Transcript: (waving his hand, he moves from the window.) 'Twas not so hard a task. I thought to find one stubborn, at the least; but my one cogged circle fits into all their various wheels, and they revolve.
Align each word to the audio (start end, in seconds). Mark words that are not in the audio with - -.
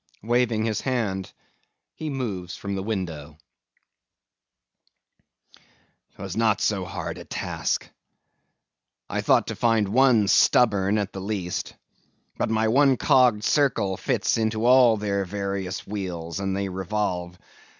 (waving 0.23 0.65
his 0.65 0.81
hand, 0.81 1.31
he 1.93 2.09
moves 2.09 2.57
from 2.57 2.73
the 2.73 2.81
window.) 2.81 3.37
'Twas 6.15 6.35
not 6.35 6.59
so 6.59 6.85
hard 6.85 7.19
a 7.19 7.23
task. 7.23 7.87
I 9.11 9.21
thought 9.21 9.45
to 9.45 9.55
find 9.55 9.87
one 9.89 10.27
stubborn, 10.27 10.97
at 10.97 11.13
the 11.13 11.21
least; 11.21 11.75
but 12.35 12.49
my 12.49 12.67
one 12.67 12.97
cogged 12.97 13.43
circle 13.43 13.95
fits 13.95 14.39
into 14.39 14.65
all 14.65 14.97
their 14.97 15.23
various 15.23 15.85
wheels, 15.85 16.39
and 16.39 16.57
they 16.57 16.67
revolve. 16.67 17.37